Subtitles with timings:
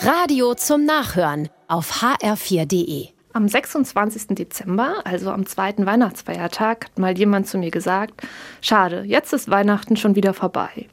[0.00, 3.08] Radio zum Nachhören auf hr4.de.
[3.32, 4.28] Am 26.
[4.28, 8.22] Dezember, also am zweiten Weihnachtsfeiertag, hat mal jemand zu mir gesagt,
[8.60, 10.86] schade, jetzt ist Weihnachten schon wieder vorbei.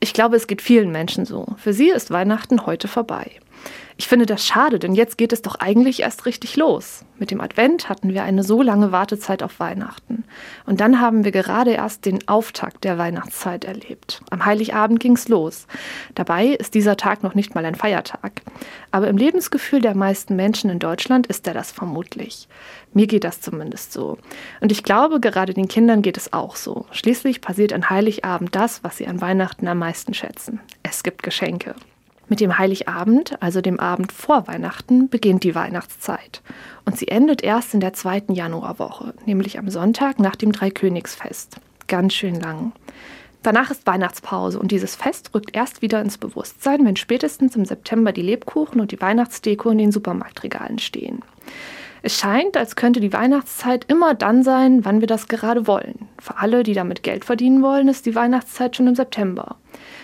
[0.00, 1.46] Ich glaube, es geht vielen Menschen so.
[1.56, 3.30] Für sie ist Weihnachten heute vorbei.
[4.00, 7.04] Ich finde das schade, denn jetzt geht es doch eigentlich erst richtig los.
[7.18, 10.24] Mit dem Advent hatten wir eine so lange Wartezeit auf Weihnachten.
[10.64, 14.22] Und dann haben wir gerade erst den Auftakt der Weihnachtszeit erlebt.
[14.30, 15.66] Am Heiligabend ging's los.
[16.14, 18.40] Dabei ist dieser Tag noch nicht mal ein Feiertag.
[18.90, 22.48] Aber im Lebensgefühl der meisten Menschen in Deutschland ist er das vermutlich.
[22.94, 24.16] Mir geht das zumindest so.
[24.62, 26.86] Und ich glaube, gerade den Kindern geht es auch so.
[26.90, 30.60] Schließlich passiert an Heiligabend das, was sie an Weihnachten am meisten schätzen.
[30.82, 31.74] Es gibt Geschenke.
[32.30, 36.42] Mit dem Heiligabend, also dem Abend vor Weihnachten, beginnt die Weihnachtszeit.
[36.84, 41.56] Und sie endet erst in der zweiten Januarwoche, nämlich am Sonntag nach dem Dreikönigsfest.
[41.88, 42.70] Ganz schön lang.
[43.42, 48.12] Danach ist Weihnachtspause und dieses Fest rückt erst wieder ins Bewusstsein, wenn spätestens im September
[48.12, 51.22] die Lebkuchen und die Weihnachtsdeko in den Supermarktregalen stehen.
[52.02, 56.06] Es scheint, als könnte die Weihnachtszeit immer dann sein, wann wir das gerade wollen.
[56.20, 59.56] Für alle, die damit Geld verdienen wollen, ist die Weihnachtszeit schon im September.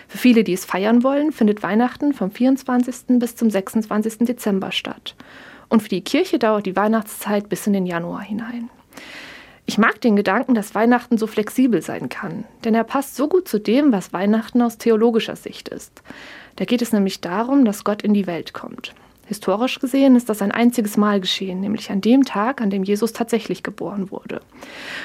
[0.09, 3.19] Für viele, die es feiern wollen, findet Weihnachten vom 24.
[3.19, 4.19] bis zum 26.
[4.21, 5.15] Dezember statt.
[5.69, 8.71] Und für die Kirche dauert die Weihnachtszeit bis in den Januar hinein.
[9.69, 13.49] Ich mag den Gedanken, dass Weihnachten so flexibel sein kann, denn er passt so gut
[13.49, 16.03] zu dem, was Weihnachten aus theologischer Sicht ist.
[16.55, 18.95] Da geht es nämlich darum, dass Gott in die Welt kommt.
[19.27, 23.13] Historisch gesehen ist das ein einziges Mal geschehen, nämlich an dem Tag, an dem Jesus
[23.13, 24.41] tatsächlich geboren wurde.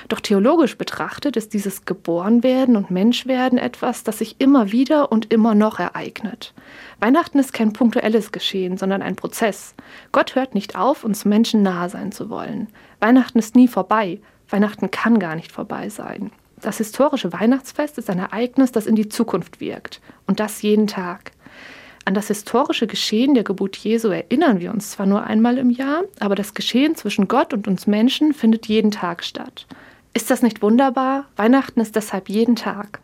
[0.09, 5.55] Doch theologisch betrachtet ist dieses Geborenwerden und Menschwerden etwas, das sich immer wieder und immer
[5.55, 6.53] noch ereignet.
[6.99, 9.73] Weihnachten ist kein punktuelles Geschehen, sondern ein Prozess.
[10.11, 12.67] Gott hört nicht auf, uns Menschen nahe sein zu wollen.
[12.99, 14.19] Weihnachten ist nie vorbei.
[14.49, 16.29] Weihnachten kann gar nicht vorbei sein.
[16.61, 19.99] Das historische Weihnachtsfest ist ein Ereignis, das in die Zukunft wirkt.
[20.27, 21.31] Und das jeden Tag.
[22.05, 26.03] An das historische Geschehen der Geburt Jesu erinnern wir uns zwar nur einmal im Jahr,
[26.19, 29.67] aber das Geschehen zwischen Gott und uns Menschen findet jeden Tag statt.
[30.13, 31.25] Ist das nicht wunderbar?
[31.35, 33.01] Weihnachten ist deshalb jeden Tag.